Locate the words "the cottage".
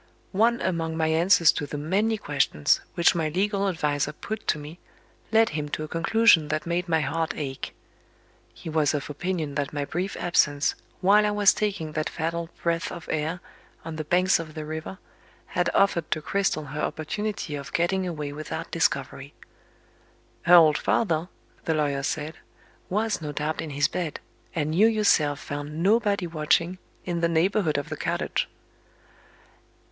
27.89-28.49